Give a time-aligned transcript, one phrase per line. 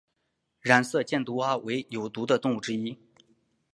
[0.61, 2.97] 染色箭毒蛙为有毒的动物之一。